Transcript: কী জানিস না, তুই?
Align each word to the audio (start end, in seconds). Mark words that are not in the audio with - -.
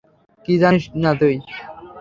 কী 0.45 0.53
জানিস 0.61 0.83
না, 1.03 1.11
তুই? 1.19 1.35